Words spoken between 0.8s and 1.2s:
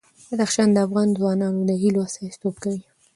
افغان